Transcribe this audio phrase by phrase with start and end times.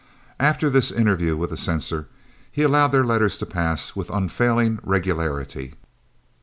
[0.39, 2.07] After this interview with the censor,
[2.51, 5.75] he allowed their letters to pass with unfailing regularity.